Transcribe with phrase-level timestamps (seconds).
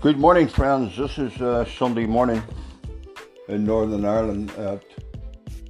[0.00, 0.96] Good morning, friends.
[0.96, 2.40] This is uh, Sunday morning
[3.48, 4.84] in Northern Ireland at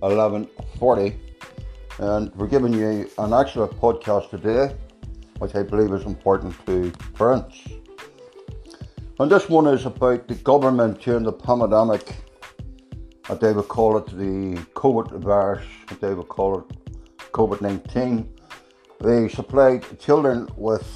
[0.03, 1.17] 11:40,
[1.99, 4.77] and we're giving you an extra podcast today,
[5.39, 7.57] which I believe is important to parents.
[9.19, 12.15] And this one is about the government during the pandemic,
[13.31, 16.67] as they would call it the COVID virus, as they would call it
[17.33, 18.29] COVID-19.
[19.01, 20.87] They supplied children with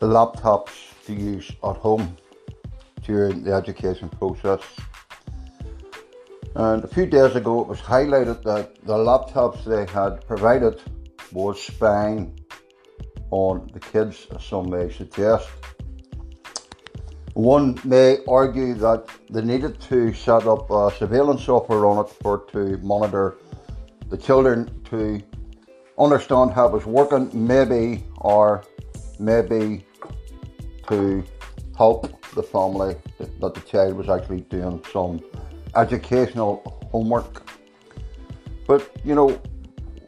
[0.00, 2.16] laptops to use at home
[3.02, 4.60] during the education process.
[6.54, 10.80] And a few days ago, it was highlighted that the laptops they had provided
[11.32, 12.38] was spying
[13.30, 15.48] on the kids, as some may suggest.
[17.34, 22.44] One may argue that they needed to set up a surveillance software on it for
[22.52, 23.36] to monitor
[24.10, 24.58] the children
[24.90, 25.22] to
[25.98, 28.64] understand how it was working, maybe, or
[29.18, 29.84] maybe
[30.88, 31.24] to
[31.76, 35.20] help the family that the child was actually doing some
[35.76, 37.48] educational homework.
[38.66, 39.40] But you know,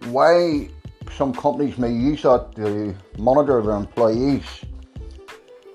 [0.07, 0.69] why
[1.17, 4.45] some companies may use that to monitor their employees,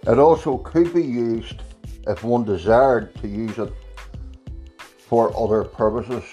[0.07, 1.61] it also could be used
[2.07, 3.73] if one desired to use it
[4.97, 6.23] for other purposes.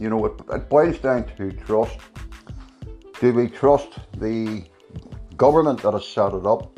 [0.00, 1.98] You know, it, it boils down to trust.
[3.20, 4.64] Do we trust the
[5.36, 6.73] government that has set it up?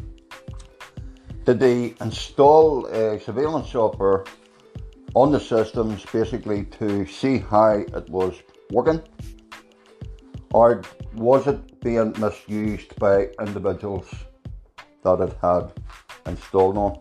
[1.46, 4.24] Did they install a surveillance software
[5.14, 8.34] on the systems basically to see how it was
[8.72, 9.00] working?
[10.52, 10.82] Or
[11.14, 14.12] was it being misused by individuals
[15.04, 15.70] that it had
[16.26, 16.98] installed on?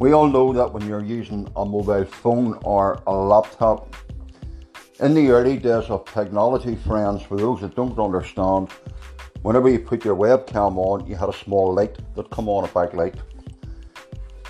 [0.00, 3.94] We all know that when you're using a mobile phone or a laptop,
[4.98, 8.70] in the early days of technology, friends, for those that don't understand,
[9.42, 12.68] whenever you put your webcam on, you had a small light that come on a
[12.68, 13.14] backlight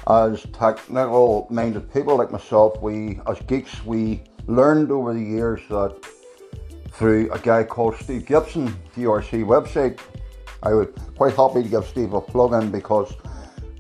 [0.09, 5.97] as technical minded people like myself, we as geeks, we learned over the years that
[6.91, 9.99] through a guy called Steve Gibson, GRC website,
[10.63, 13.13] I would quite happy to give Steve a plug in because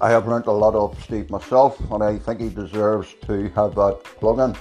[0.00, 3.74] I have learned a lot of Steve myself and I think he deserves to have
[3.76, 4.56] that plug in.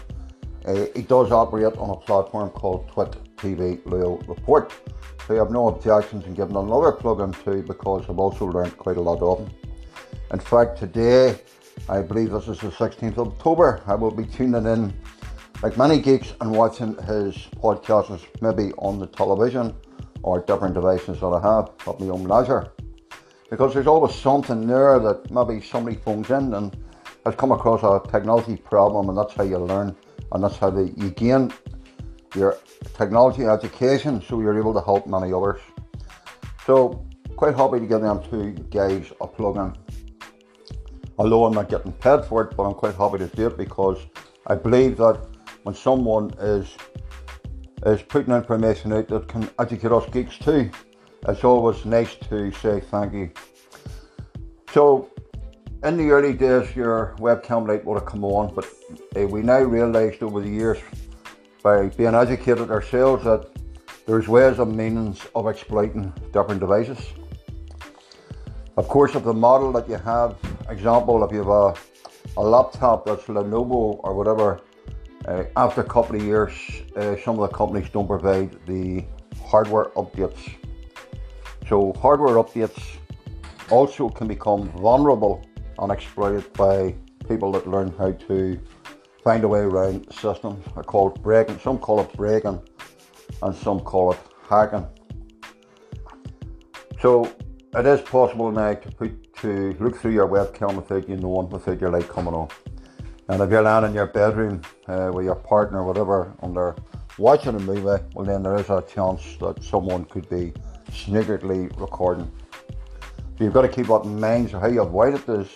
[0.66, 4.72] Uh, he does operate on a platform called Twit TV Leo Laporte.
[5.28, 8.78] So I have no objections in giving another plug in too because I've also learned
[8.78, 9.73] quite a lot of him.
[10.34, 11.40] In fact, today,
[11.88, 14.92] I believe this is the 16th of October, I will be tuning in,
[15.62, 19.76] like many geeks, and watching his podcasts maybe on the television
[20.24, 22.72] or different devices that I have at my own leisure.
[23.52, 26.76] Because there's always something there that maybe somebody phones in and
[27.28, 29.96] has come across a technology problem, and that's how you learn
[30.32, 31.54] and that's how you gain
[32.34, 32.58] your
[32.98, 35.62] technology education so you're able to help many others.
[36.66, 37.06] So,
[37.36, 39.83] quite happy to give them two guys a plug in
[41.18, 44.00] although I'm not getting paid for it, but I'm quite happy to do it because
[44.48, 45.26] I believe that
[45.64, 46.76] when someone is
[47.86, 50.72] is putting information out that can educate us geeks too,
[51.28, 53.30] it's always nice to say thank you.
[54.72, 55.10] So,
[55.84, 58.66] in the early days, your webcam light would have come on, but
[59.18, 60.80] uh, we now realised over the years
[61.62, 63.50] by being educated ourselves that
[64.06, 67.00] there's ways and means of exploiting different devices.
[68.76, 70.36] Of course, if the model that you have,
[70.68, 71.76] example, if you have a,
[72.38, 74.62] a laptop that's Lenovo or whatever,
[75.28, 76.52] uh, after a couple of years,
[76.96, 79.06] uh, some of the companies don't provide the
[79.46, 80.56] hardware updates.
[81.70, 82.98] So, hardware updates
[83.70, 85.46] also can become vulnerable
[85.78, 86.96] and exploited by
[87.30, 88.60] people that learn how to
[89.24, 90.66] find a way around systems.
[90.76, 92.60] I call it breaking, some call it breaking,
[93.44, 94.20] and some call it
[94.50, 94.88] hacking.
[97.00, 97.32] So,
[97.76, 101.82] it is possible now to put to look through your webcam without you knowing, without
[101.82, 102.48] your light coming on.
[103.30, 106.76] And if you're lying in your bedroom uh, with your partner or whatever, and they're
[107.18, 110.54] watching a movie, well then there is a chance that someone could be
[110.92, 112.32] sneakily recording.
[113.38, 114.52] So you've got to keep that in mind.
[114.52, 115.48] So how you avoid it is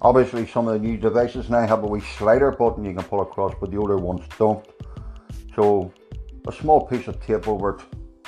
[0.00, 3.20] obviously some of the new devices now have a wee slider button you can pull
[3.20, 4.66] across, but the older ones don't.
[5.54, 5.92] So
[6.48, 7.82] a small piece of tape over it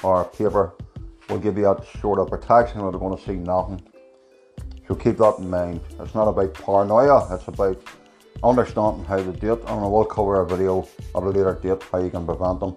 [0.05, 0.77] or paper
[1.29, 3.83] will give you that sort of protection where they're going to see nothing.
[4.87, 5.81] So keep that in mind.
[6.01, 7.83] It's not about paranoia, it's about
[8.43, 9.61] understanding how to do it.
[9.61, 10.87] And I will cover a video
[11.17, 12.77] at a later date how you can prevent them.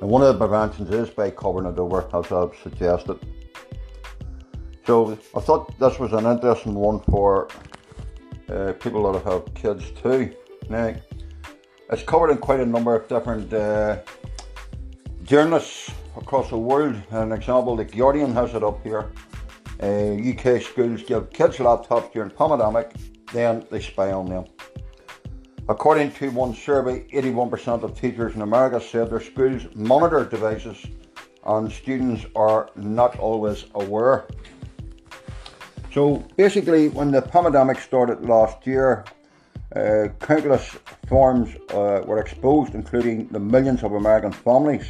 [0.00, 3.18] And one of the preventions is by covering it over, as I've suggested.
[4.86, 7.48] So I thought this was an interesting one for
[8.48, 10.34] uh, people that have kids too.
[10.68, 10.94] Now,
[11.90, 14.00] it's covered in quite a number of different uh,
[15.22, 17.00] journalists across the world.
[17.10, 19.10] An example, the Guardian has it up here.
[19.82, 22.94] Uh, UK schools give kids laptops during pandemic,
[23.32, 24.44] then they spy on them.
[25.68, 30.84] According to one survey, 81% of teachers in America said their schools monitor devices
[31.46, 34.26] and students are not always aware.
[35.92, 39.04] So basically, when the pandemic started last year,
[39.76, 40.76] uh, countless
[41.08, 44.86] forms uh, were exposed, including the millions of American families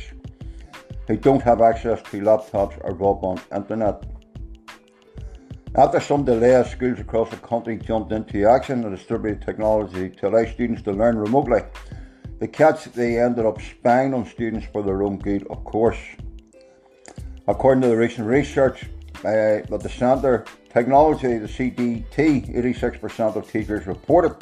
[1.07, 4.05] who don't have access to laptops or broadband internet.
[5.77, 10.45] After some delay, schools across the country jumped into action and distributed technology to allow
[10.45, 11.63] students to learn remotely.
[12.39, 15.99] The catch they ended up spying on students for their own good, of course.
[17.49, 18.85] According to the recent research
[19.25, 24.37] uh, by the Centre Technology, the CDT, 86% of teachers reported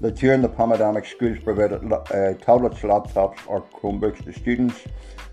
[0.00, 4.84] that during the pandemic, schools provided uh, tablets, laptops, or Chromebooks to students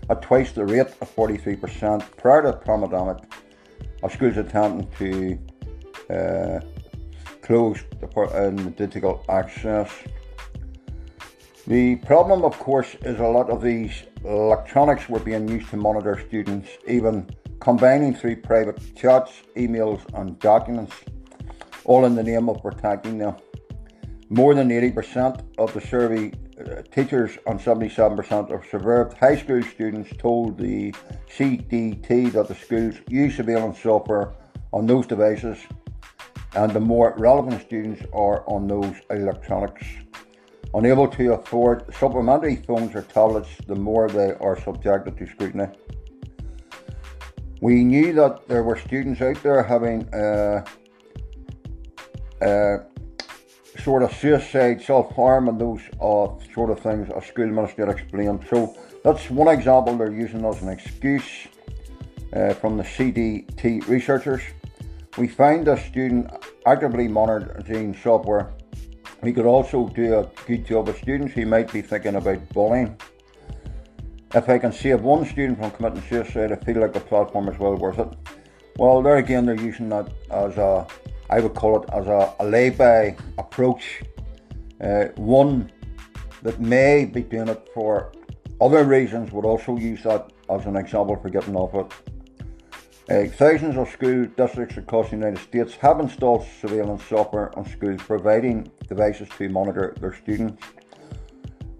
[0.08, 3.18] at twice the rate of 43% prior to the pandemic
[4.02, 5.38] of schools attempting
[6.08, 6.60] to uh,
[7.42, 9.90] close the digital access.
[11.66, 16.22] The problem, of course, is a lot of these electronics were being used to monitor
[16.28, 17.28] students, even
[17.60, 20.94] combining through private chats, emails, and documents,
[21.84, 23.36] all in the name of protecting them.
[24.28, 26.32] More than 80% of the survey
[26.90, 30.92] teachers on 77% of surveyed high school students told the
[31.28, 34.32] CDT that the schools use surveillance software
[34.72, 35.58] on those devices,
[36.54, 39.86] and the more relevant students are on those electronics.
[40.74, 45.66] Unable to afford supplementary phones or tablets, the more they are subjected to scrutiny.
[47.60, 50.64] We knew that there were students out there having uh,
[52.42, 52.78] uh,
[53.78, 58.46] sort of suicide, self harm, and those uh, sort of things a school minister explained.
[58.50, 61.48] So that's one example they're using as an excuse
[62.32, 64.42] uh, from the CDT researchers.
[65.18, 66.30] We find a student
[66.66, 68.52] actively monitoring software.
[69.22, 72.96] We could also do a good job with students who might be thinking about bullying.
[74.34, 77.58] If I can save one student from committing suicide, I feel like the platform is
[77.58, 78.08] well worth it.
[78.78, 80.86] Well, there again, they're using that as a
[81.28, 84.02] I would call it as a, a lay-by approach,
[84.80, 85.72] uh, one
[86.42, 88.12] that may be doing it for
[88.60, 91.92] other reasons would also use that as an example for getting off it.
[93.08, 98.00] Uh, thousands of school districts across the United States have installed surveillance software on schools
[98.02, 100.62] providing devices to monitor their students.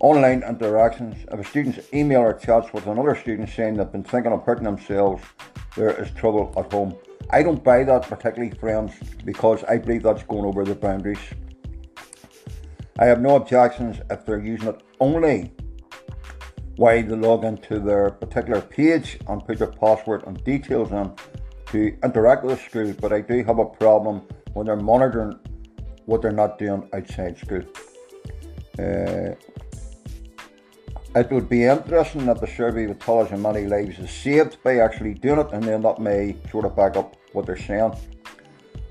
[0.01, 1.17] Online interactions.
[1.33, 4.65] If a student's email or chats with another student saying they've been thinking of hurting
[4.65, 5.23] themselves,
[5.77, 6.97] there is trouble at home.
[7.31, 8.93] I don't buy that particularly, friends,
[9.25, 11.19] because I believe that's going over the boundaries.
[12.99, 15.53] I have no objections if they're using it only
[16.77, 21.13] while they log into their particular page and put their password and details in
[21.67, 24.23] to interact with the school, but I do have a problem
[24.53, 25.39] when they're monitoring
[26.07, 27.63] what they're not doing outside school.
[28.79, 29.35] Uh,
[31.17, 34.79] it would be interesting that the survey tell us how many lives is saved by
[34.81, 37.95] actually doing it, and then that may sort of back up what they're saying.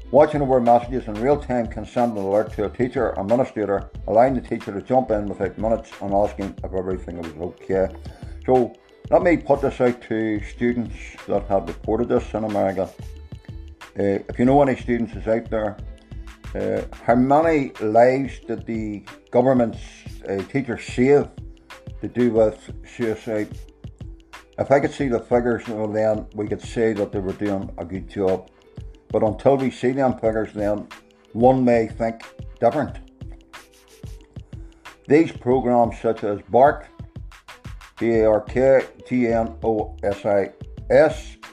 [0.09, 3.91] Watching over messages in real time can send an alert to a teacher or administrator,
[4.07, 7.89] allowing the teacher to jump in within minutes and asking if everything was okay.
[8.45, 8.73] So
[9.11, 10.95] let me put this out to students
[11.27, 12.89] that have reported this in America.
[13.99, 15.77] Uh, if you know any students is out there,
[16.55, 19.79] uh, how many lives did the government's
[20.27, 21.27] uh, teachers save
[22.01, 23.57] to do with suicide.
[24.57, 27.69] If I could see the figures, well, then we could say that they were doing
[27.77, 28.49] a good job.
[29.09, 30.87] But until we see them figures, then
[31.33, 32.23] one may think
[32.59, 32.99] different.
[35.07, 36.87] These programs, such as BARK,
[37.99, 40.57] B-A-R-K, G-N-O-S-I-S,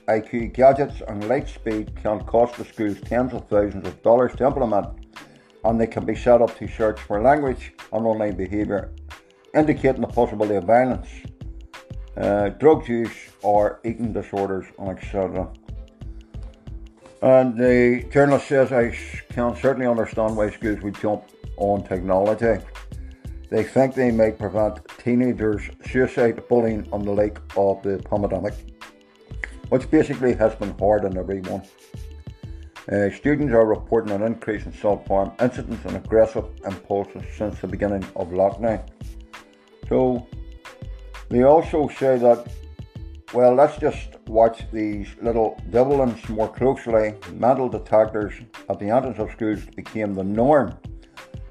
[0.08, 4.86] IQ gadgets, and Lightspeed, can cost the schools tens of thousands of dollars to implement,
[5.64, 8.92] and they can be set up to search for language and online behaviour
[9.54, 11.08] indicating the possibility of violence,
[12.16, 15.50] uh, drug use, or eating disorders, etc.
[17.22, 18.96] And the journalist says, I
[19.32, 21.24] can certainly understand why schools would jump
[21.56, 22.64] on technology.
[23.48, 28.54] They think they may prevent teenagers' suicide, bullying, and the like of the pandemic,
[29.68, 31.62] which basically has been hard on everyone.
[32.90, 38.02] Uh, students are reporting an increase in self-harm incidents and aggressive impulses since the beginning
[38.16, 38.82] of lockdown.
[39.92, 40.26] So
[41.28, 42.50] they also say that,
[43.34, 47.16] well, let's just watch these little devils more closely.
[47.34, 48.32] Metal detectors
[48.70, 50.78] at the entrance of schools became the norm.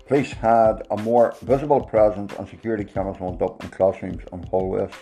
[0.07, 4.95] Police had a more visible presence and security cameras went up in classrooms and hallways.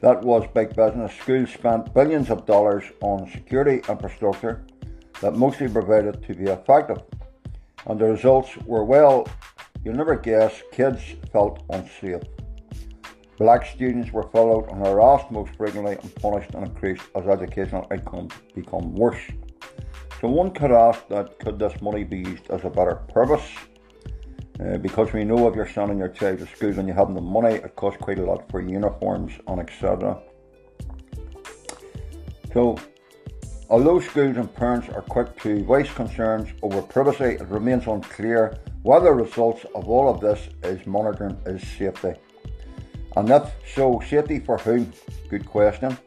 [0.00, 1.12] That was big business.
[1.12, 4.64] Schools spent billions of dollars on security infrastructure
[5.22, 7.02] that mostly provided to be effective.
[7.86, 9.26] And the results were well,
[9.84, 11.02] you'll never guess, kids
[11.32, 12.22] felt unsafe.
[13.38, 18.32] Black students were followed and harassed most frequently and punished and increased as educational outcomes
[18.54, 19.20] become worse.
[20.20, 23.46] So one could ask that could this money be used as a better purpose?
[24.58, 27.20] Uh, because we know if you're sending your child to school and you have the
[27.20, 30.18] money, it costs quite a lot for uniforms and etc.
[32.54, 32.78] So,
[33.68, 39.06] although schools and parents are quick to voice concerns over privacy, it remains unclear whether
[39.06, 42.12] the results of all of this is monitoring is safety.
[43.16, 43.42] And if
[43.74, 44.92] so, safety for whom?
[45.28, 45.98] Good question.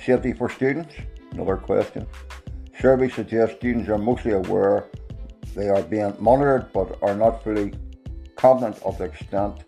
[0.00, 0.94] Safety for students?
[1.32, 2.06] Another question.
[2.78, 4.90] Surveys suggest students are mostly aware
[5.56, 7.74] they are being monitored but are not fully
[8.36, 9.64] confident of the extent.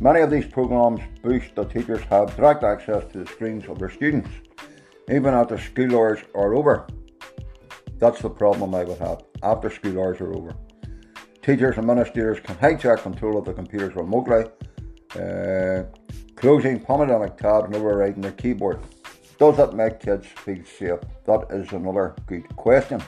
[0.00, 3.90] Many of these programs boost that teachers have direct access to the screens of their
[3.90, 4.30] students,
[5.10, 6.86] even after school hours are over.
[7.98, 10.56] That's the problem I would have after school hours are over.
[11.46, 14.46] Teachers and administrators can hijack control of the computers remotely
[15.14, 15.84] uh,
[16.34, 18.80] closing pomodonic tab and overriding their keyboard.
[19.38, 20.98] Does that make kids feel safe?
[21.24, 23.00] That is another good question.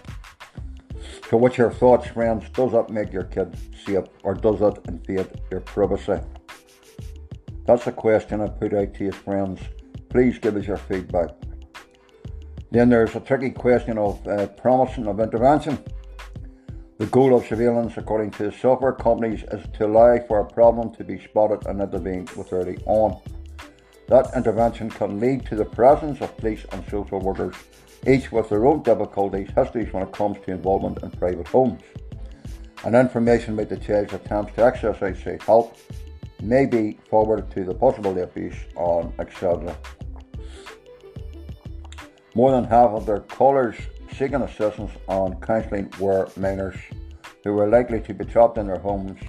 [1.28, 2.48] So, what's your thoughts, friends?
[2.50, 6.24] Does that make your kids safe or does it invade your privacy?
[7.66, 9.60] That's a question I put out to you, friends.
[10.10, 11.30] Please give us your feedback.
[12.70, 15.82] Then there's a tricky question of uh, promising of intervention.
[16.98, 21.04] The goal of surveillance, according to software companies, is to allow for a problem to
[21.04, 23.20] be spotted and intervened with early on.
[24.08, 27.54] That intervention can lead to the presence of police and social workers,
[28.04, 31.82] each with their own difficulties, histories when it comes to involvement in private homes.
[32.84, 35.78] And information about the child's attempts to access outside help
[36.42, 39.76] may be forwarded to the possible abuse on etc.
[42.34, 43.76] More than half of their callers
[44.12, 46.76] seeking assistance on counselling were minors
[47.44, 49.20] who were likely to be trapped in their homes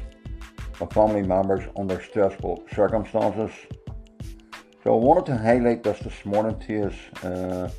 [0.79, 3.51] with family members under stressful circumstances.
[4.83, 6.91] So I wanted to highlight this this morning to you.
[7.23, 7.69] Uh,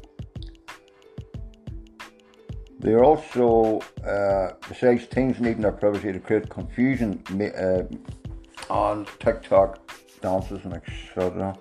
[2.78, 7.22] they are also, uh, besides teens needing their privacy to create confusion
[7.56, 7.82] uh,
[8.72, 11.56] on TikTok dances and etc.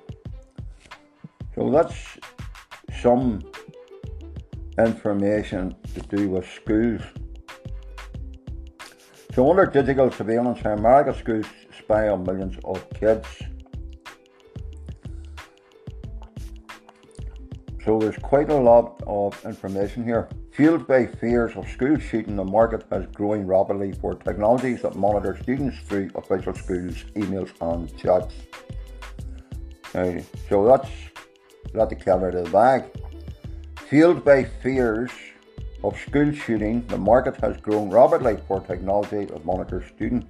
[1.55, 2.17] So that's
[3.01, 3.41] some
[4.79, 7.01] information to do with schools.
[9.33, 11.45] So under digital surveillance, how American schools
[11.77, 13.27] spy on millions of kids.
[17.85, 20.29] So there's quite a lot of information here.
[20.51, 25.37] Fueled by fears of school shooting, the market is growing rapidly for technologies that monitor
[25.41, 28.35] students through official schools, emails and chats.
[29.95, 30.89] Okay, so that's
[31.73, 32.83] that's the cat out the bag.
[33.89, 35.09] Fueled by fears
[35.83, 40.27] of school shooting, the market has grown rapidly for technology that monitors students.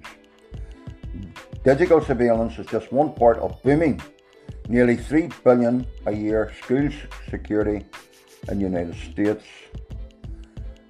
[1.65, 4.01] Digital surveillance is just one part of booming
[4.69, 6.89] nearly 3 billion a year school
[7.29, 7.85] security
[8.47, 9.43] in the United States.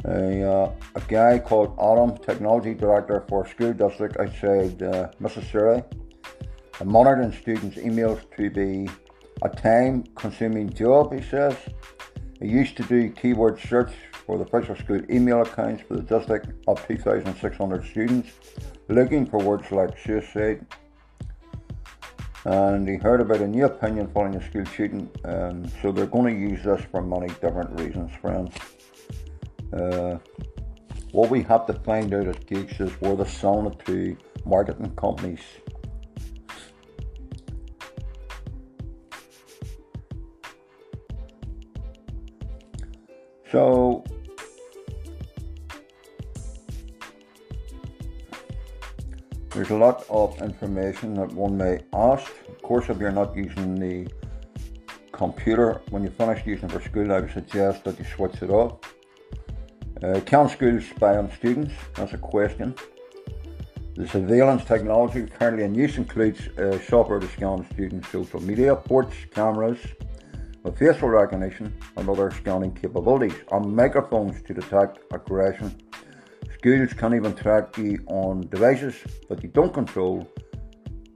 [0.06, 5.84] A, uh, a guy called Adam, technology director for a school district outside uh, Mississippi,
[6.86, 8.88] monitoring students' emails to be
[9.42, 11.56] a time consuming job, he says.
[12.42, 13.92] I used to do keyword search
[14.26, 18.30] for the official school email accounts for the district of 2,600 students,
[18.88, 20.66] looking for words like suicide.
[22.46, 26.34] And he heard about a new opinion following a school shooting, and so they're going
[26.34, 28.56] to use this for many different reasons, friends.
[29.74, 30.18] Uh,
[31.12, 34.16] what we have to find out as geeks is where the selling to
[34.46, 35.42] marketing companies
[43.52, 44.04] So
[49.50, 52.32] there's a lot of information that one may ask.
[52.48, 54.08] Of course, if you're not using the
[55.12, 58.78] computer when you finish using for school, I would suggest that you switch it off.
[60.04, 61.74] Uh, can schools spy on students?
[61.96, 62.76] That's a question.
[63.96, 69.16] The surveillance technology currently in use includes uh, software to scan students' social media, ports,
[69.32, 69.80] cameras,
[70.64, 75.76] with facial recognition and other scanning capabilities, and microphones to detect aggression.
[76.58, 78.96] Schools can even track you on devices
[79.30, 80.28] that you don't control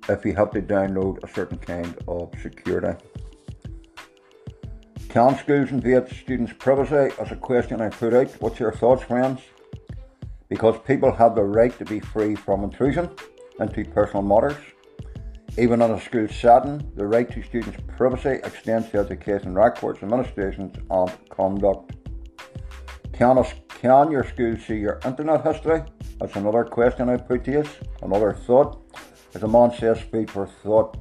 [0.09, 2.97] if you have to download a certain kind of security.
[5.09, 7.13] Can schools invade students' privacy?
[7.19, 8.31] As a question I put out.
[8.41, 9.41] What's your thoughts, friends?
[10.49, 13.09] Because people have the right to be free from intrusion
[13.59, 14.57] into personal matters.
[15.55, 20.75] Even in a school setting, the right to students' privacy extends to education records, administrations,
[20.89, 21.91] and conduct.
[23.13, 25.83] Can, a, can your school see your internet history?
[26.19, 27.63] That's another question I put to you.
[28.01, 28.81] Another thought.
[29.35, 30.97] As a man says, speed for thought.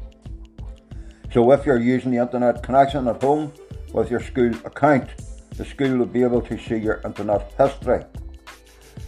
[1.33, 3.55] So if you're using the internet connection at home
[3.95, 5.09] with your school account,
[5.57, 8.05] the school will be able to see your internet history.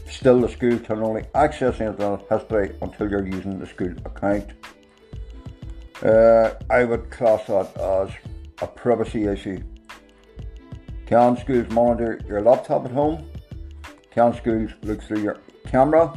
[0.09, 4.53] Still, the school can only access the internet history until you're using the school account.
[6.05, 8.11] Uh, I would class that as
[8.61, 9.63] a privacy issue.
[11.07, 13.27] Can schools monitor your laptop at home?
[14.11, 16.15] Can schools look through your camera?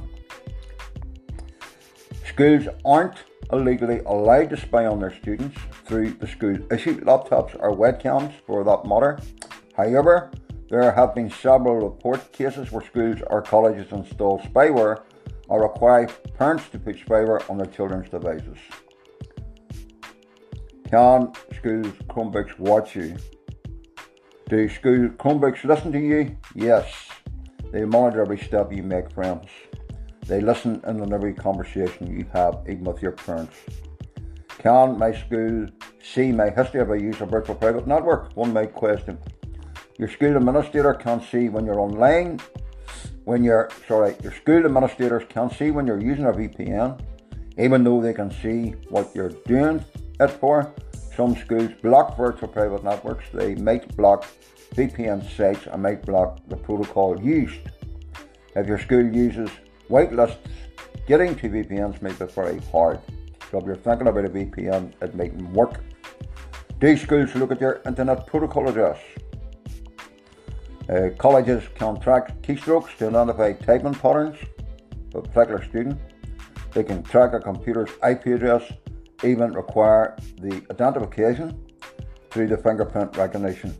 [2.26, 3.16] Schools aren't
[3.54, 8.66] illegally allowed to spy on their students through the school issued laptops or webcams for
[8.66, 9.18] that matter.
[9.74, 10.32] However,
[10.70, 15.04] there have been several report cases where schools or colleges install spyware
[15.48, 18.58] or require parents to put spyware on their children's devices.
[20.90, 23.18] Can schools Chromebooks watch you?
[24.48, 26.38] Do school Chromebooks listen to you?
[26.56, 27.10] Yes.
[27.74, 29.50] They monitor every step you make, friends.
[30.28, 33.54] They listen in on every conversation you have, even with your parents.
[34.60, 35.68] Can my school
[36.02, 38.32] see my history of a use of virtual private network?
[38.38, 39.18] One might question.
[39.98, 42.40] Your school administrator can see when you're online,
[43.26, 46.98] when you're, sorry, your school administrators can see when you're using a VPN,
[47.58, 49.84] even though they can see what you're doing
[50.20, 50.74] it for.
[51.16, 54.26] Some schools block virtual private networks, they might block
[54.76, 57.60] VPN sites and might block the protocol used.
[58.56, 59.50] If your school uses
[59.90, 60.38] whitelists,
[61.08, 63.00] getting to VPNs may be very hard.
[63.52, 65.84] So if you're thinking about a VPN, it mightn't work.
[66.80, 69.00] Do schools look at your internet protocol address?
[70.90, 74.38] Uh, colleges can track keystrokes to identify typing patterns
[75.12, 76.00] for a particular student.
[76.74, 78.64] They can track a computer's IP address,
[79.24, 81.66] even require the identification
[82.30, 83.76] through the fingerprint recognition.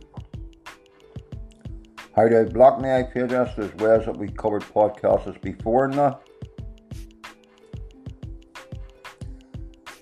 [2.16, 3.54] How I block my IP address?
[3.54, 6.20] There's ways that we covered podcasts before now.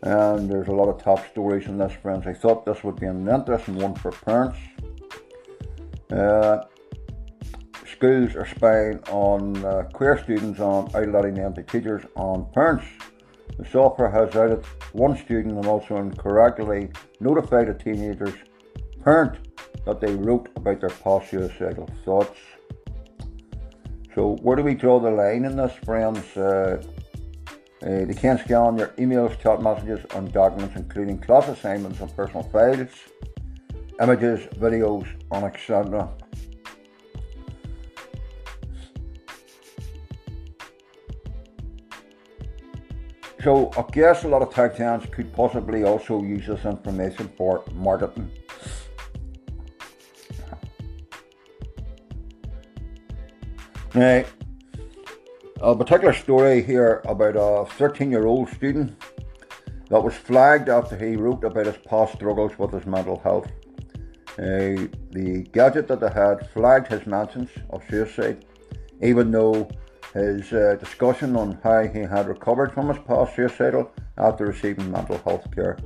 [0.03, 2.27] And there's a lot of top stories in this, friends.
[2.27, 4.57] I thought this would be an interesting one for parents.
[6.11, 6.63] Uh,
[7.87, 12.87] schools are spying on uh, queer students on outletting them to teachers on parents.
[13.59, 18.35] The software has outed one student and also incorrectly notified a teenager's
[19.03, 19.39] parent
[19.85, 22.39] that they wrote about their past suicidal thoughts.
[24.15, 26.37] So, where do we draw the line in this, friends?
[26.37, 26.83] Uh,
[27.83, 32.43] uh, they can scan your emails, chat messages, and documents, including class assignments and personal
[32.45, 32.89] files,
[34.01, 36.11] images, videos, and etc.
[43.43, 47.63] So I guess a lot of tech giants could possibly also use this information for
[47.75, 48.31] marketing.
[53.95, 54.25] Now,
[55.61, 59.01] a particular story here about a 13 year old student
[59.89, 63.51] that was flagged after he wrote about his past struggles with his mental health.
[64.39, 68.45] Uh, the gadget that they had flagged his mentions of suicide,
[69.01, 69.67] even though
[70.17, 75.19] his uh, discussion on how he had recovered from his past suicidal after receiving mental
[75.19, 75.79] health care.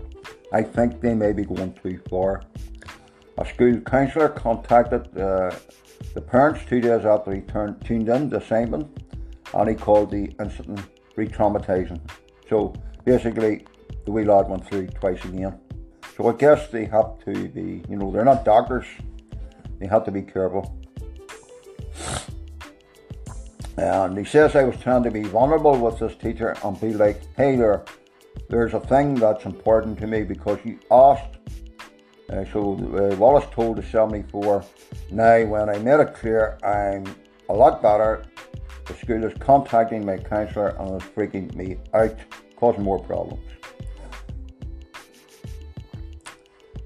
[0.52, 2.42] I think they may be going too far.
[3.38, 5.50] A school counsellor contacted uh,
[6.14, 8.86] the parents two days after he turned, tuned in the assignment
[9.54, 10.80] and he called the incident
[11.16, 12.00] re traumatizing.
[12.48, 12.72] So
[13.04, 13.66] basically,
[14.04, 15.58] the wee lad went through twice again.
[16.16, 18.86] So I guess they have to be, you know, they're not doctors,
[19.78, 20.76] they have to be careful.
[23.80, 27.22] And he says I was trying to be vulnerable with this teacher and be like,
[27.34, 27.82] hey there,
[28.50, 31.38] there's a thing that's important to me because you asked.
[32.30, 34.62] Uh, so uh, Wallace told the 74,
[35.10, 37.06] now when I made it clear I'm
[37.48, 38.26] a lot better,
[38.84, 42.14] the school is contacting my counsellor and is freaking me out,
[42.56, 43.50] causing more problems.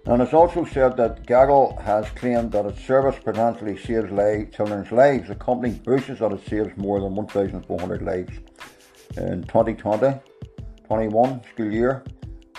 [0.07, 4.11] And it's also said that Gaggle has claimed that its service potentially saves
[4.55, 5.29] children's lives.
[5.29, 8.38] The company boasts that it saves more than 1,400 lives
[9.17, 10.21] in 2020
[10.87, 12.05] 21 school year,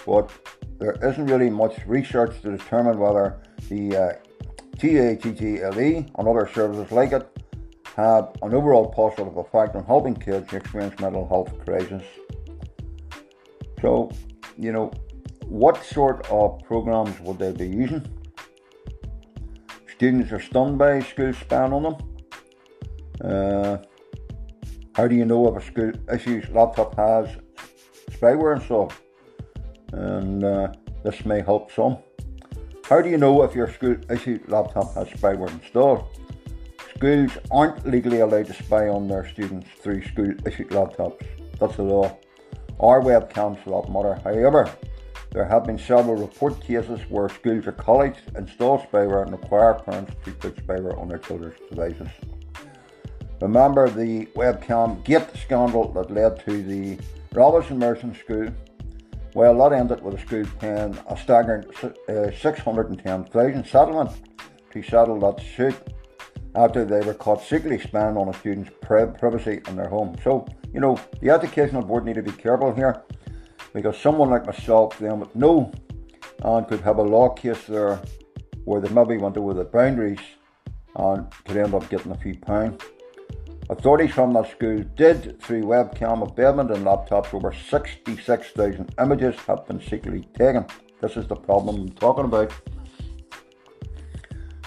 [0.05, 0.31] but
[0.79, 4.13] there isn't really much research to determine whether the uh,
[4.77, 7.29] TATTLE and other services like it
[7.95, 12.03] have an overall positive effect on helping kids experience mental health crisis.
[13.81, 14.11] So,
[14.57, 14.91] you know,
[15.47, 18.05] what sort of programs would they be using?
[19.87, 21.95] Students are stunned by school spying on them.
[23.23, 23.77] Uh,
[24.95, 27.29] how do you know if a school issues laptop has
[28.11, 28.93] spyware installed?
[29.95, 30.71] and uh,
[31.03, 31.97] this may help some.
[32.85, 36.05] How do you know if your school issued laptop has spyware installed?
[36.95, 41.25] Schools aren't legally allowed to spy on their students through school issued laptops.
[41.59, 42.17] That's the law.
[42.79, 44.15] Our webcams for that matter.
[44.23, 44.69] However,
[45.35, 50.13] there have been several report cases where schools or colleges install spyware and require parents
[50.23, 52.07] to put spyware on their children's devices.
[53.41, 56.97] Remember the webcam gate scandal that led to the
[57.33, 58.47] Robinson Merchant School?
[59.33, 64.11] Well, that ended with the school paying a staggering uh, 610,000 settlement
[64.71, 65.75] to settle that suit
[66.55, 70.15] after they were caught secretly spying on a student's privacy in their home.
[70.23, 73.03] So, you know, the educational board need to be careful here
[73.75, 75.69] because someone like myself, them would know
[76.43, 78.01] and could have a law case there
[78.63, 80.21] where they maybe went over the boundaries
[80.95, 82.81] and could end up getting a few pounds.
[83.69, 89.81] Authorities from that school did, through webcam of badminton laptops, over 66,000 images have been
[89.81, 90.65] secretly taken.
[91.01, 92.53] This is the problem I'm talking about.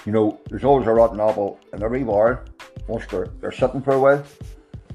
[0.04, 2.44] You know, there's always a rotten apple in every bar
[2.88, 4.24] once they're, they're sitting for a while.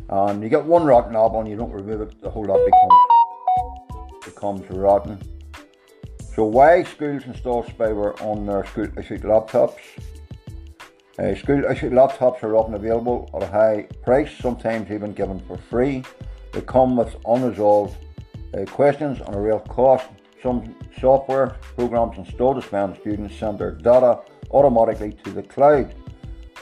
[0.10, 3.12] And you get one rotten apple and you don't remove it, the whole lot becomes,
[4.25, 5.17] becomes rotten.
[6.36, 9.77] So why schools install spyware on their school issued laptops?
[11.19, 15.57] Uh, school issued laptops are often available at a high price, sometimes even given for
[15.57, 16.03] free.
[16.51, 17.95] They come with unresolved
[18.55, 20.07] uh, questions and a real cost.
[20.41, 25.93] Some software programs installed to spend students send their data automatically to the cloud,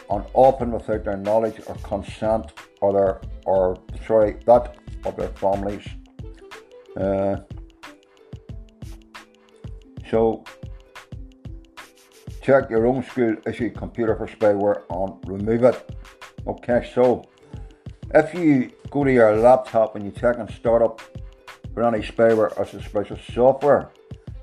[0.10, 5.88] and often without their knowledge or consent or their or sorry that of their families.
[7.00, 7.38] Uh,
[10.10, 10.44] so
[12.42, 15.96] check your own school issued computer for spyware and remove it.
[16.48, 17.24] Okay, so
[18.14, 21.02] if you go to your laptop and you check and start up
[21.74, 23.92] for any spyware or suspicious software,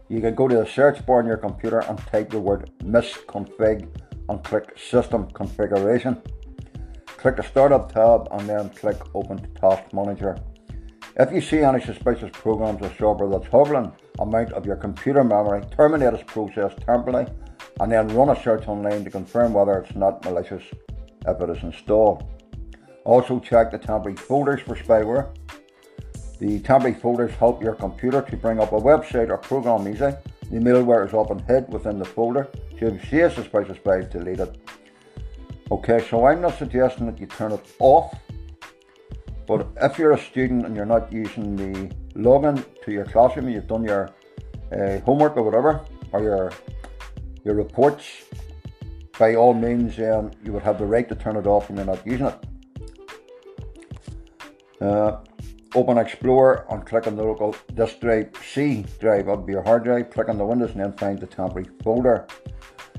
[0.09, 3.87] you can go to the search bar on your computer and type the word misconfig
[4.29, 6.23] and click system configuration.
[7.07, 10.39] Click the startup tab and then click open task manager.
[11.21, 15.65] If you see any suspicious programs or software that's hovering amount of your computer memory,
[15.77, 17.29] terminate this process temporarily
[17.81, 20.63] and then run a search online to confirm whether it's not malicious
[21.27, 22.23] if it is installed.
[23.05, 25.35] Also check the temporary folders for spyware.
[26.39, 30.15] The temporary folders help your computer to bring up a website or program easily.
[30.53, 34.09] The malware is often hid within the folder, so if you see a suspicious file,
[34.09, 34.57] delete it.
[35.73, 38.15] Okay, so I'm not suggesting that you turn it off,
[39.49, 43.67] but if you're a student and you're not using the login to your classroom, you've
[43.67, 44.11] done your
[44.71, 46.53] uh, homework or whatever, or your
[47.45, 48.05] your reports,
[49.19, 51.87] by all means, um, you would have the right to turn it off when you're
[51.87, 52.39] not using it.
[54.83, 55.17] Uh,
[55.75, 59.63] open Explorer and click on the local disk drive C drive, that would be your
[59.63, 60.11] hard drive.
[60.11, 62.27] Click on the Windows and then find the temporary folder.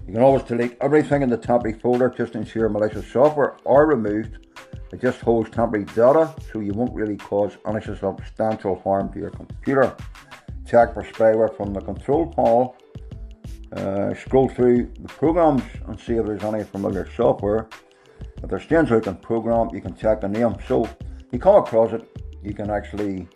[0.08, 3.86] You can always delete everything in the temporary folder just to ensure malicious software are
[3.86, 4.49] removed.
[4.92, 9.30] It just holds temporary data so you won't really cause any substantial harm to your
[9.30, 9.96] computer.
[10.68, 12.76] Check for spyware from the control panel
[13.74, 17.68] uh, scroll through the programs and see if there's any familiar software.
[18.42, 20.56] If there's stands out in program, you can check the name.
[20.68, 20.90] So
[21.32, 22.08] you come across it,
[22.44, 23.28] you can actually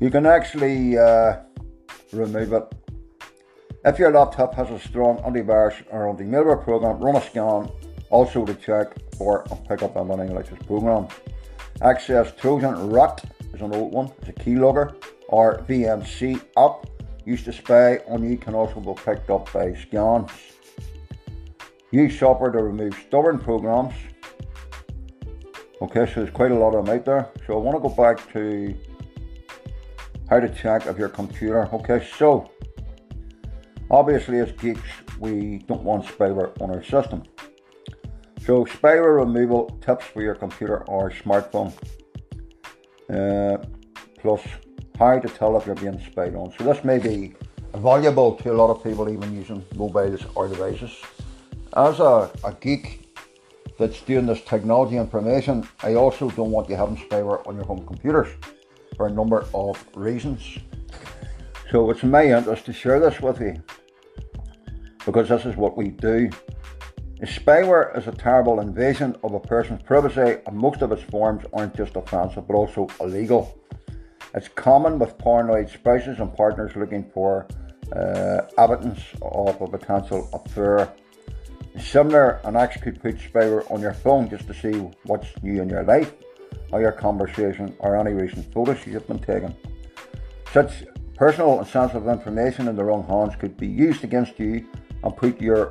[0.00, 1.36] you can actually uh,
[2.12, 2.74] remove it.
[3.84, 7.70] If your laptop has a strong antivirus or anti-malware program, run a scan
[8.10, 11.12] also to check for and pick up any malicious programs.
[11.82, 14.94] Access Trojan Rat is an old one, it's a keylogger
[15.28, 16.86] or VNC app
[17.24, 20.30] used to spy on you can also be picked up by scans.
[21.90, 23.94] Use Shopper to remove stubborn programs.
[25.82, 27.30] Okay, so there's quite a lot of them out there.
[27.46, 28.74] So I want to go back to
[30.30, 31.68] how to check of your computer.
[31.72, 32.50] Okay, so
[33.90, 34.80] obviously as geeks
[35.18, 37.24] we don't want spyware on our system.
[38.46, 41.72] So spyware removal tips for your computer or smartphone.
[43.10, 43.58] Uh,
[44.20, 44.40] plus
[45.00, 46.52] how to tell if you're being spied on.
[46.56, 47.34] So this may be
[47.74, 50.92] valuable to a lot of people even using mobiles or devices.
[51.76, 53.12] As a, a geek
[53.80, 57.84] that's doing this technology information, I also don't want you having spyware on your home
[57.84, 58.28] computers
[58.96, 60.56] for a number of reasons.
[61.72, 63.60] So it's my interest to share this with you
[65.04, 66.30] because this is what we do.
[67.22, 71.74] Spyware is a terrible invasion of a person's privacy, and most of its forms aren't
[71.74, 73.58] just offensive but also illegal.
[74.34, 77.46] It's common with paranoid spouses and partners looking for
[77.94, 80.92] uh, evidence of a potential affair.
[81.78, 85.70] Similar, an ex could put spyware on your phone just to see what's new in
[85.70, 86.12] your life,
[86.70, 89.54] or your conversation, or any recent photos you've been taken.
[90.52, 90.84] Such
[91.16, 94.66] Personal and sensitive information in the wrong hands could be used against you
[95.02, 95.70] and put your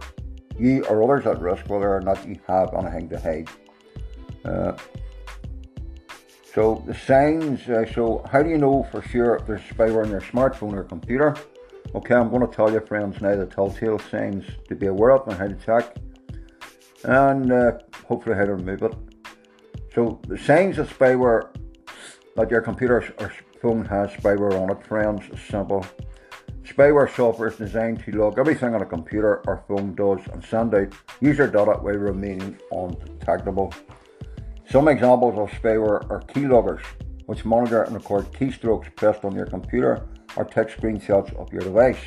[0.57, 3.49] you or others at risk whether or not you have anything to hide.
[4.43, 4.77] Uh,
[6.53, 10.11] so the signs, uh, so how do you know for sure if there's spyware on
[10.11, 11.35] your smartphone or computer?
[11.93, 15.27] Okay, I'm going to tell you friends now the telltale signs to be aware of
[15.27, 15.97] and how to check
[17.03, 17.71] and uh,
[18.07, 18.93] hopefully how to remove it.
[19.93, 21.49] So the signs of spyware
[22.35, 25.85] that your computer or phone has spyware on it, friends, is simple.
[26.65, 30.73] Spyware software is designed to log everything on a computer or phone does and send
[30.73, 33.71] out user data while remaining undetectable.
[34.67, 36.83] Some examples of spyware are keyloggers,
[37.27, 42.01] which monitor and record keystrokes pressed on your computer or take screenshots of your device.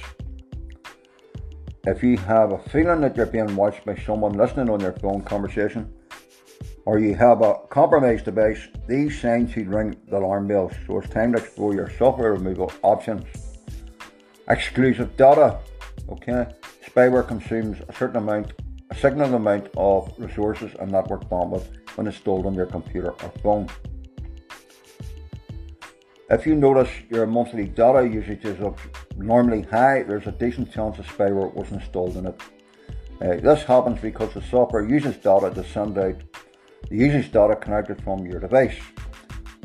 [1.87, 5.23] If you have a feeling that you're being watched by someone listening on your phone
[5.23, 5.94] conversation,
[6.85, 10.73] or you have a compromised device, these signs should ring the alarm bells.
[10.87, 13.48] So it's time to explore your software removal options.
[14.51, 15.59] Exclusive data.
[16.09, 16.47] Okay,
[16.87, 18.53] spyware consumes a certain amount,
[18.91, 23.69] a significant amount of resources and network bandwidth when installed on your computer or phone.
[26.31, 28.79] If you notice your monthly data usage is up
[29.17, 32.41] normally high, there's a decent chance of spyware was installed in it.
[33.21, 36.23] Uh, this happens because the software uses data to send out
[36.89, 38.79] the usage data connected from your device.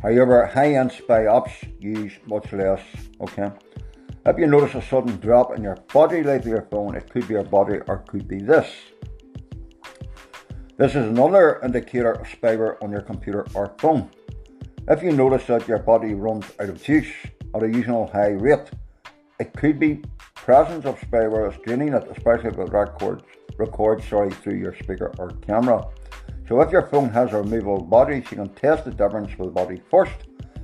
[0.01, 2.81] However, high-end spy apps use much less.
[3.21, 3.49] Okay.
[4.25, 7.27] If you notice a sudden drop in your body light of your phone, it could
[7.27, 8.71] be your body or could be this.
[10.77, 14.09] This is another indicator of spyware on your computer or phone.
[14.87, 17.11] If you notice that your body runs out of juice
[17.53, 18.71] at a usual high rate,
[19.41, 20.01] it could be
[20.35, 23.25] presence of spyware draining it, especially if it records,
[23.57, 25.85] records sorry, through your speaker or camera.
[26.47, 29.53] So if your phone has a removable body, you can test the difference with the
[29.53, 30.15] body first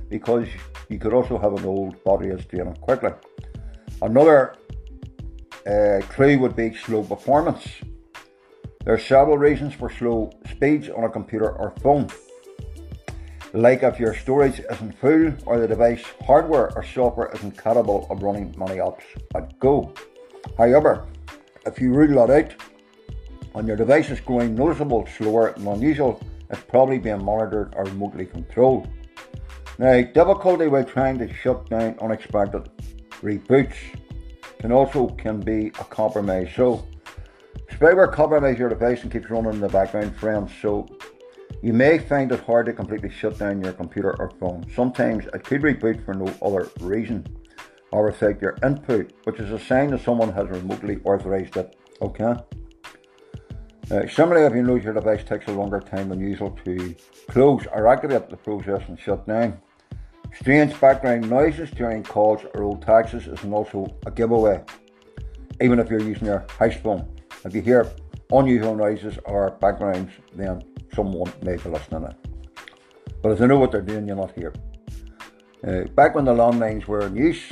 [0.08, 0.48] because
[0.88, 3.10] you could also have an old body that's draining quickly.
[4.02, 4.54] Another
[5.66, 7.66] uh, clue would be slow performance.
[8.84, 12.08] There are several reasons for slow speeds on a computer or phone.
[13.52, 18.22] Like if your storage isn't full or the device hardware or software isn't capable of
[18.22, 19.02] running many apps
[19.34, 19.92] at go.
[20.56, 21.06] However,
[21.66, 22.54] if you rule that out
[23.54, 28.24] and your device is growing noticeable slower than unusual, it's probably being monitored or remotely
[28.24, 28.88] controlled.
[29.78, 32.70] Now, difficulty with trying to shut down unexpected
[33.22, 33.76] reboots
[34.58, 36.50] can also can be a compromise.
[36.54, 36.86] So
[37.72, 40.52] spyware compromises your device and keeps running in the background, friends.
[40.60, 40.86] So
[41.62, 44.66] you may find it hard to completely shut down your computer or phone.
[44.74, 47.26] Sometimes it could reboot for no other reason
[47.92, 51.76] or without your input, which is a sign that someone has remotely authorized it.
[52.00, 52.34] Okay.
[53.90, 56.94] Uh, similarly, if you notice your device takes a longer time than usual to
[57.28, 59.60] close or activate the process and shut down,
[60.34, 64.62] Strange background noises during calls or old taxes is also a giveaway,
[65.60, 67.06] even if you're using your house phone.
[67.44, 67.90] If you hear
[68.32, 70.62] unusual noises or backgrounds, then
[70.94, 72.14] someone may be listening in.
[73.22, 74.54] But if they know what they're doing, you're not here.
[75.66, 77.42] Uh, back when the landlines were in use,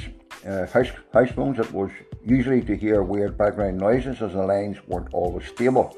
[0.46, 1.90] uh, house, house phones, it was
[2.24, 5.94] usually to hear weird background noises as the lines weren't always stable.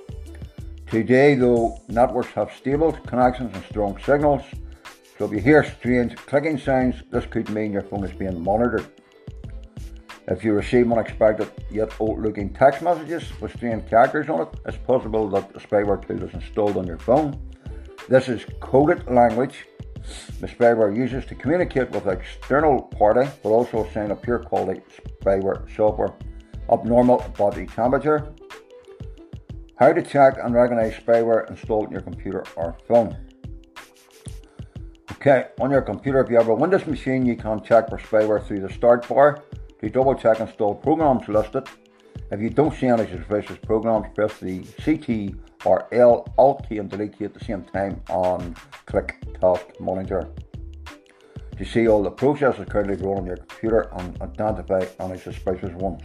[0.87, 4.43] Today, though, networks have stable connections and strong signals,
[5.21, 8.87] so if you hear strange clicking sounds, this could mean your phone is being monitored.
[10.29, 14.79] If you receive unexpected yet old looking text messages with strange characters on it, it's
[14.79, 17.39] possible that the spyware tool is installed on your phone.
[18.09, 19.67] This is coded language
[20.41, 24.81] the spyware uses to communicate with external party, but also assign a pure quality
[25.21, 26.15] spyware software.
[26.73, 28.33] Abnormal body temperature.
[29.79, 33.30] How to check and recognize spyware installed in your computer or phone.
[35.13, 38.43] Okay, on your computer, if you have a Windows machine, you can check for spyware
[38.43, 39.43] through the start bar
[39.81, 41.69] to double check installed programs listed.
[42.31, 45.35] If you don't see any suspicious programs, press the CT
[45.67, 50.29] or L Alt key and delete key at the same time and click Task Manager
[51.59, 56.03] to see all the processes currently running on your computer and identify any suspicious ones.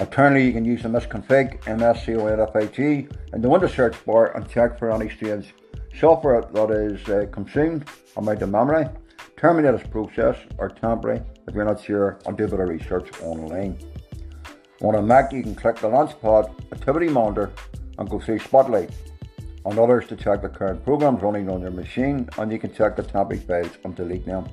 [0.00, 4.92] Alternatively, you can use the misconfig MSCONFIG in the Windows search bar and check for
[4.92, 5.54] any strange
[5.98, 8.86] software that is uh, consumed amount of memory,
[9.36, 13.10] terminate its process or temporary if you're not sure and do a bit of research
[13.22, 13.78] online.
[14.80, 17.52] On a Mac you can click the Launchpad Activity Monitor
[17.98, 18.90] and go see Spotlight.
[19.64, 22.96] On others to check the current programs running on your machine and you can check
[22.96, 24.46] the temporary files and delete them.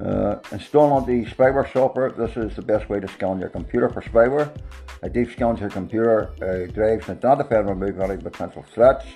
[0.00, 4.02] Uh, installing the spyware software, this is the best way to scan your computer for
[4.02, 4.54] spyware.
[5.02, 9.06] It deep scans your computer uh, drives and identify and remove any potential threats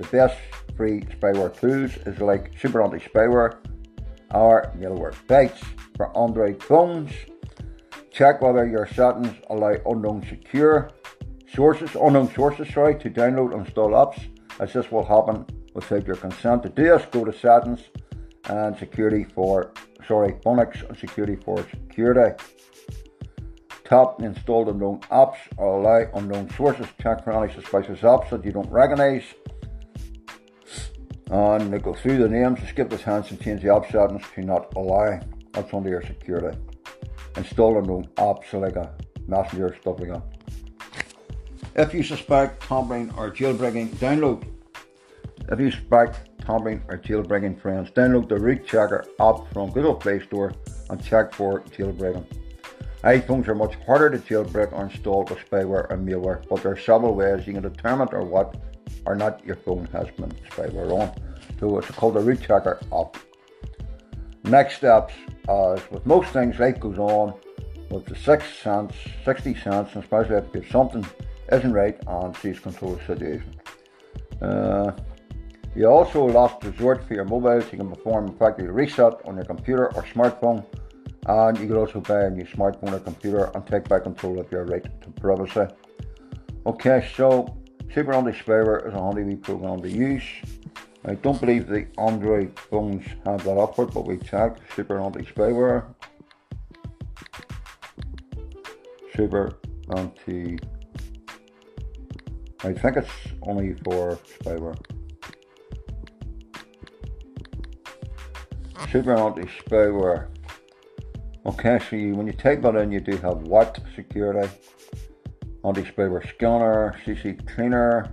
[0.00, 0.38] the best
[0.76, 3.58] free spyware tools is like Super Anti Spyware
[4.32, 5.62] or malware bytes.
[5.96, 7.12] For Android phones,
[8.10, 10.90] check whether your settings allow unknown secure
[11.54, 14.18] sources, unknown sources, sorry, to download and install apps,
[14.58, 16.62] as this will happen without your consent.
[16.62, 17.80] To do this, go to settings
[18.48, 19.72] and security for,
[20.08, 22.42] sorry, Linux and security for security.
[23.84, 26.86] Tap installed unknown apps or allow unknown sources.
[27.02, 29.24] Check for any suspicious apps that you don't recognize.
[31.30, 34.40] And they go through the names, skip the chance and change the app settings to
[34.42, 35.20] not allow.
[35.52, 36.56] That's under your security.
[37.36, 38.92] Install unknown apps like a
[39.26, 40.22] messenger, stuff like that.
[41.76, 44.44] If you suspect tampering or jailbreaking, download.
[45.50, 50.20] If you suspect tampering or jailbreaking friends, download the Root Checker app from Google Play
[50.20, 50.52] Store
[50.90, 52.26] and check for jailbreaking
[53.04, 56.76] iPhones are much harder to jailbreak or install with spyware and malware, but there are
[56.76, 58.54] several ways you can determine or what
[59.06, 61.12] or not your phone has been spyware on.
[61.58, 63.16] So it's called the root checker app.
[64.44, 65.14] Next steps,
[65.48, 67.34] as with most things, life goes on
[67.90, 71.04] with the six cents, 60 cents, and especially if something
[71.52, 73.54] isn't right and sees control the situation.
[74.40, 74.92] Uh,
[75.74, 77.64] you also last resort for your mobiles.
[77.70, 80.64] You can perform a factory reset on your computer or smartphone
[81.26, 84.50] and you can also buy a new smartphone or computer and take back control of
[84.50, 85.66] your right to privacy.
[86.66, 87.56] Okay, so
[87.92, 90.22] Super Anti Spyware is a handy program to use.
[91.04, 95.86] I don't believe the Android phones have that offered, but we check Super Anti Spyware.
[99.16, 99.56] Super
[99.96, 100.58] Anti.
[102.62, 103.10] I think it's
[103.42, 104.78] only for spyware.
[108.92, 110.28] Super Anti Spyware.
[111.46, 114.48] Okay, so you, when you type that in, you do have what security,
[115.64, 118.10] anti-spyware scanner, CC cleaner,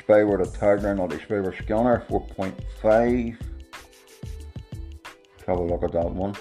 [0.00, 3.36] spyware detector, anti-spyware scanner 4.5.
[5.36, 6.34] Let's have a look at that one.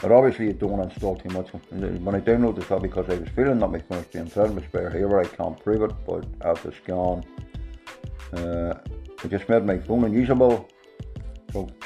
[0.00, 1.48] But obviously you don't want to install too much.
[1.70, 4.72] When I downloaded app because I was feeling that my phone was being threatened with
[4.72, 7.24] spyware here, I can't prove it, but after scan,
[8.32, 8.74] uh,
[9.22, 10.68] it just made my phone unusable.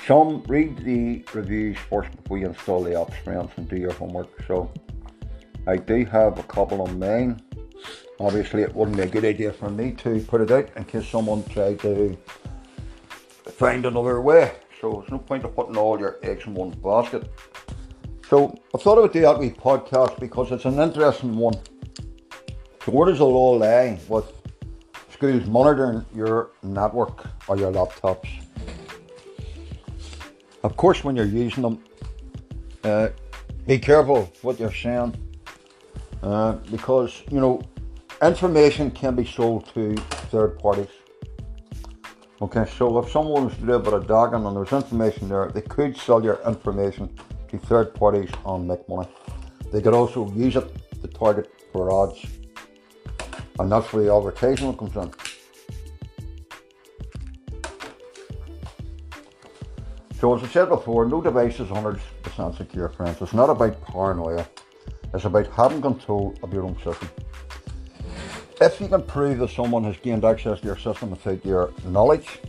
[0.06, 3.92] So some read the reviews first before you install the apps, friends, and do your
[3.92, 4.28] homework.
[4.46, 4.70] So
[5.66, 7.40] I do have a couple on mine.
[8.20, 11.08] Obviously, it wouldn't be a good idea for me to put it out in case
[11.08, 12.16] someone tried to
[13.46, 14.52] find another way.
[14.80, 17.30] So there's no point of putting all your eggs in one basket.
[18.28, 21.54] So I thought I would do that wee podcast because it's an interesting one.
[22.84, 24.26] So where does it all lie with
[25.10, 28.43] schools monitoring your network or your laptops?
[30.64, 31.84] Of course, when you're using them,
[32.84, 33.08] uh,
[33.66, 35.14] be careful what you're saying
[36.22, 37.60] uh, because you know
[38.22, 39.94] information can be sold to
[40.32, 40.88] third parties.
[42.40, 45.60] Okay, so if someone was to live at a Dagon and there's information there, they
[45.60, 47.14] could sell your information
[47.48, 49.08] to third parties and make money.
[49.70, 50.66] They could also use it
[51.02, 52.24] to target for ads,
[53.58, 55.12] and that's where the advertisement comes in.
[60.20, 63.20] So as I said before, no device is 100% secure, friends.
[63.20, 64.46] It's not about paranoia.
[65.12, 67.08] It's about having control of your own system.
[68.60, 72.40] If you can prove that someone has gained access to your system without your knowledge,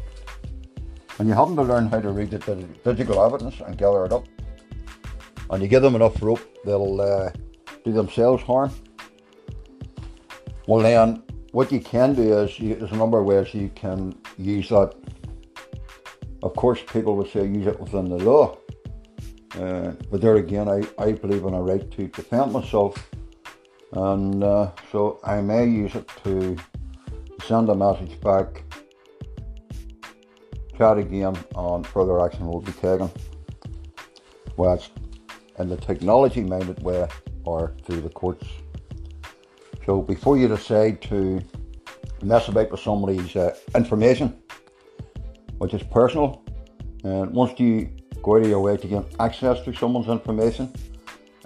[1.17, 4.25] and you happen to learn how to read the digital evidence and gather it up,
[5.49, 7.31] and you give them enough rope, they'll uh,
[7.83, 8.71] do themselves harm.
[10.67, 14.17] Well, then, what you can do is you, there's a number of ways you can
[14.37, 14.93] use that
[16.45, 18.55] of course, people would say use it within the law.
[19.59, 23.09] Uh, but there again, I, I believe in a right to defend myself.
[23.93, 26.55] And uh, so I may use it to
[27.47, 28.63] send a message back,
[30.77, 33.09] chat again, and further action will be taken.
[34.55, 34.89] Whether it's
[35.57, 37.07] in the technology minded way
[37.43, 38.47] or through the courts.
[39.83, 41.41] So before you decide to
[42.21, 44.43] mess about with somebody's uh, information,
[45.57, 46.43] which is personal.
[47.03, 47.89] And once you
[48.23, 50.73] go out of your way to get access to someone's information,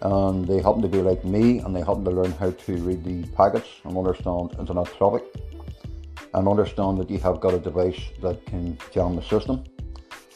[0.02, 3.04] and they happen to be like me, and they happen to learn how to read
[3.04, 5.24] the packets and understand internet traffic,
[6.34, 9.64] and understand that you have got a device that can jam the system,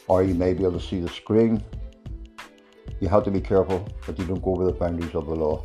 [0.07, 1.63] or you may be able to see the screen.
[2.99, 5.63] You have to be careful that you don't go over the boundaries of the law,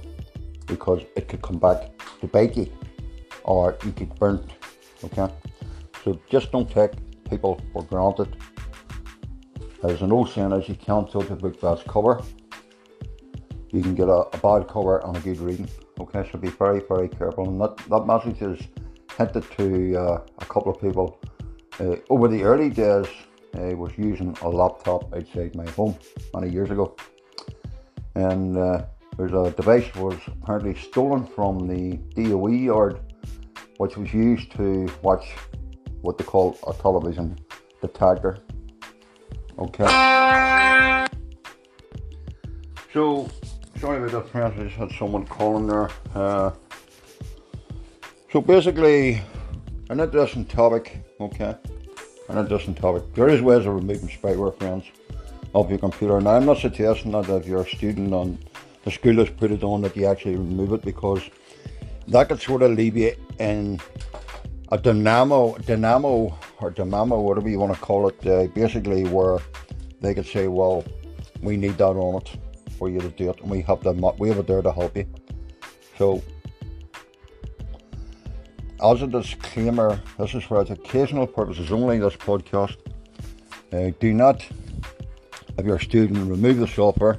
[0.66, 1.90] because it could come back
[2.20, 2.70] to bite you,
[3.42, 4.52] or you get burnt.
[5.02, 5.32] Okay,
[6.04, 6.92] so just don't take
[7.28, 8.36] people for granted.
[9.82, 12.20] There's an old saying as you can't judge a book by its cover.
[13.70, 15.68] You can get a, a, bad cover and a good reading.
[16.00, 17.48] Okay, so be very, very careful.
[17.48, 18.66] And that, that message is
[19.16, 21.20] hinted to uh, a couple of people
[21.80, 23.06] uh, over the early days
[23.56, 25.96] uh, was using a laptop outside my home
[26.34, 26.96] many years ago,
[28.14, 28.84] and uh,
[29.16, 33.00] there's a device was apparently stolen from the DOE yard,
[33.78, 35.34] which was used to watch
[36.02, 37.38] what they call a television
[37.80, 38.38] detector.
[39.58, 39.84] Okay.
[42.92, 43.28] So,
[43.78, 44.58] sorry about that, friends.
[44.58, 45.90] I just had someone calling there.
[46.14, 46.52] Uh,
[48.32, 49.20] so basically,
[49.90, 51.04] an interesting topic.
[51.20, 51.54] Okay,
[52.28, 53.02] an interesting topic.
[53.14, 54.84] There is ways of removing spyware, friends,
[55.54, 56.20] of your computer.
[56.20, 58.38] Now, I'm not suggesting that if you're a student and
[58.84, 61.22] the school has put it on that you actually remove it because
[62.06, 63.80] that could sort of leave you in
[64.70, 69.38] a dynamo, dynamo or dynamo, whatever you want to call it, uh, basically where
[70.00, 70.84] they could say, well,
[71.42, 72.36] we need that on it
[72.78, 74.96] for you to do it, and we have the we have it there to help
[74.96, 75.06] you.
[75.96, 76.22] So,
[78.82, 81.98] as a disclaimer, this is for educational purposes only.
[81.98, 82.76] This podcast.
[83.72, 84.46] Uh, do not,
[85.58, 87.18] if you're a student, remove the software.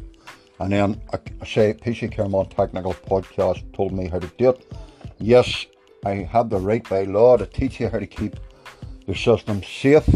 [0.60, 4.74] And then, I say, PC Caramon Technical Podcast told me how to do it.
[5.20, 5.68] Yes,
[6.06, 8.36] I have the right by law to teach you how to keep
[9.06, 10.08] your system safe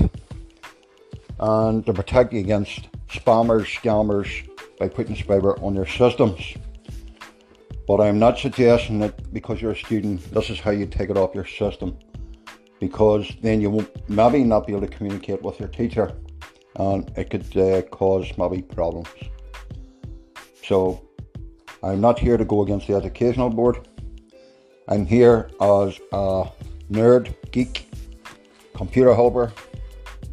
[1.39, 4.47] and to protect you against spammers, scammers
[4.79, 6.55] by putting spyware on your systems.
[7.85, 11.17] But I'm not suggesting that because you're a student, this is how you take it
[11.17, 11.97] off your system.
[12.79, 16.15] Because then you won't maybe not be able to communicate with your teacher
[16.77, 19.09] and it could uh, cause maybe problems.
[20.63, 21.07] So
[21.83, 23.87] I'm not here to go against the educational board.
[24.87, 26.49] I'm here as a
[26.91, 27.89] nerd, geek,
[28.75, 29.53] computer helper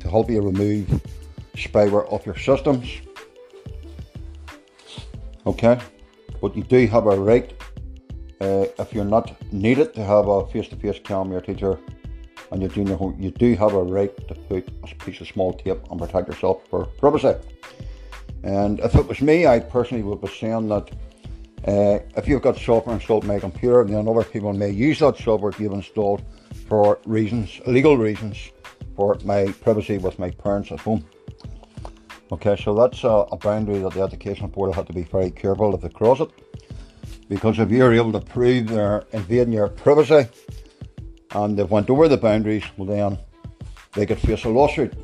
[0.01, 0.89] to help you remove
[1.55, 2.89] spyware off your systems.
[5.47, 5.79] Okay,
[6.41, 7.53] but you do have a right
[8.41, 11.79] uh, if you're not needed to have a face-to-face cam your teacher
[12.51, 15.79] and your home, you do have a right to put a piece of small tape
[15.91, 17.35] and protect yourself for privacy.
[18.43, 20.91] And if it was me, I personally would be saying that
[21.67, 25.17] uh, if you've got software installed on my computer, then other people may use that
[25.19, 26.23] software you've installed
[26.69, 28.51] for reasons, legal reasons,
[28.97, 31.05] for my privacy with my parents at home.
[32.33, 35.75] Okay, so that's a, a boundary that the Education Board had to be very careful
[35.75, 36.31] if they cross it.
[37.29, 40.29] Because if you're able to prove they're invading your privacy
[41.33, 43.19] and they've went over the boundaries, well then
[43.93, 44.95] they could face a lawsuit.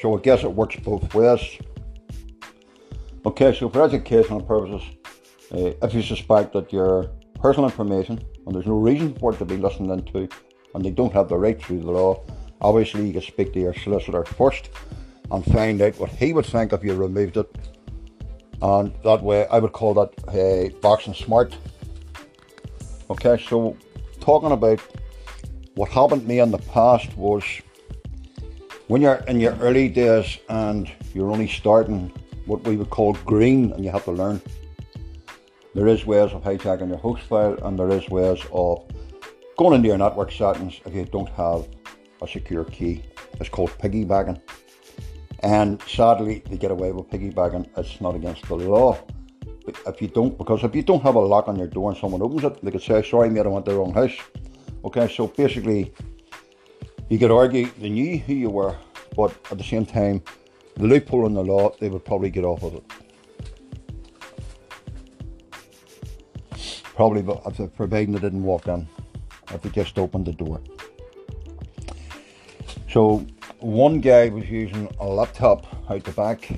[0.00, 1.58] So I guess it works both ways.
[3.26, 4.86] Okay, so for educational purposes,
[5.52, 9.44] uh, if you suspect that your personal information, and there's no reason for it to
[9.44, 10.28] be listened into,
[10.74, 12.22] and they don't have the right through the law,
[12.60, 14.70] obviously you can speak to your solicitor first
[15.30, 17.50] and find out what he would think if you removed it.
[18.62, 21.56] And that way, I would call that uh, boxing smart.
[23.10, 23.76] Okay, so
[24.20, 24.80] talking about
[25.74, 27.44] what happened to me in the past was
[28.86, 32.12] when you're in your early days and you're only starting
[32.46, 34.40] what we would call green and you have to learn
[35.74, 38.86] there is ways of hijacking your host file and there is ways of
[39.58, 41.66] going into your network settings if you don't have
[42.22, 43.02] a secure key.
[43.40, 44.40] It's called piggybacking.
[45.40, 47.68] And sadly, they get away with piggybacking.
[47.76, 48.98] It's not against the law.
[49.64, 51.98] But if you don't, because if you don't have a lock on your door and
[51.98, 54.16] someone opens it, they could say, sorry mate, I went to the wrong house.
[54.84, 55.92] Okay, so basically,
[57.08, 58.76] you could argue they knew who you were,
[59.16, 60.22] but at the same time,
[60.76, 62.84] the loophole in the law, they would probably get off of it.
[66.94, 67.22] Probably,
[67.76, 68.86] providing they didn't walk in,
[69.50, 70.60] if they just opened the door.
[72.88, 73.26] So
[73.58, 76.48] one guy was using a laptop out the back,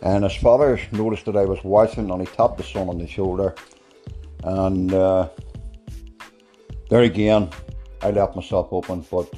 [0.00, 3.06] and his father noticed that I was watching, and he tapped the son on the
[3.06, 3.54] shoulder,
[4.44, 5.28] and uh,
[6.88, 7.50] there again,
[8.02, 9.30] I left myself open, but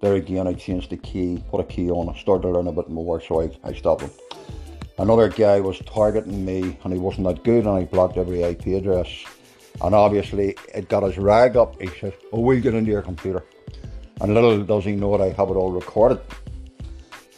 [0.00, 2.72] there again, I changed the key, put a key on, I started to learn a
[2.72, 4.10] bit more, so I, I stopped him.
[5.00, 8.66] Another guy was targeting me and he wasn't that good and he blocked every IP
[8.66, 9.08] address.
[9.80, 11.80] And obviously it got his rag up.
[11.80, 13.42] He said, Oh, we'll get into your computer.
[14.20, 16.20] And little does he know that I have it all recorded.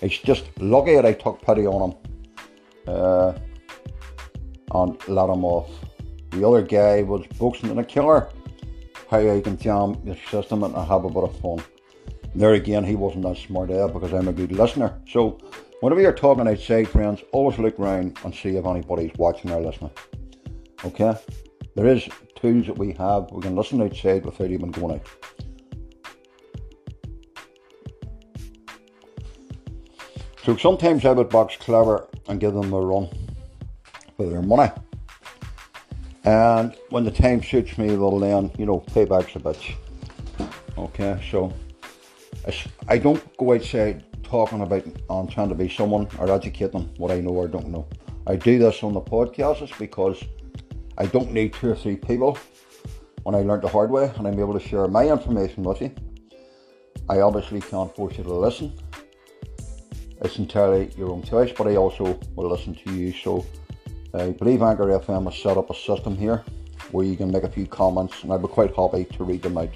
[0.00, 1.98] It's just lucky that I took pity on him
[2.88, 3.32] uh,
[4.74, 5.70] and let him off.
[6.30, 8.28] The other guy was boxing in a killer.
[9.08, 11.62] How I can jam the system and have a bit of fun.
[12.34, 15.00] There again, he wasn't that smart there because I'm a good listener.
[15.08, 15.38] So
[15.82, 19.90] Whenever you're talking outside, friends, always look around and see if anybody's watching or listening.
[20.84, 21.12] Okay?
[21.74, 23.28] There is tools that we have.
[23.32, 25.08] We can listen outside without even going out.
[30.44, 33.08] So sometimes I would box clever and give them a run
[34.16, 34.70] for their money.
[36.22, 39.74] And when the time suits me, well then, you know, payback's a bitch.
[40.78, 41.52] Okay, so
[42.86, 47.10] I don't go outside talking about and trying to be someone or educate them what
[47.10, 47.86] I know or don't know.
[48.26, 50.24] I do this on the podcasts because
[50.96, 52.38] I don't need two or three people
[53.24, 55.94] when I learned the hard way and I'm able to share my information with you.
[57.10, 58.72] I obviously can't force you to listen.
[60.22, 63.12] It's entirely your own choice, but I also will listen to you.
[63.12, 63.44] So
[64.14, 66.42] I believe Anchor FM has set up a system here
[66.90, 69.58] where you can make a few comments and I'd be quite happy to read them
[69.58, 69.74] out.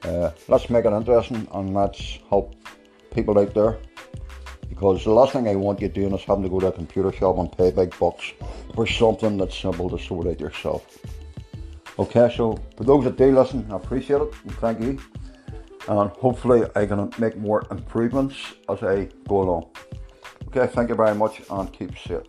[0.00, 2.54] Uh, let's make it interesting and let's help
[3.10, 3.78] people out there
[4.68, 7.12] because the last thing I want you doing is having to go to a computer
[7.12, 8.32] shop and pay big bucks
[8.74, 10.98] for something that's simple to sort out yourself.
[11.98, 14.98] Okay, so for those that do listen, I appreciate it and thank you.
[15.88, 18.36] And hopefully, I can make more improvements
[18.68, 19.70] as I go along.
[20.46, 22.22] Okay, thank you very much and keep safe.